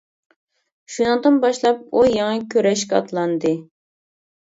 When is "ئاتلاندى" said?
3.01-3.53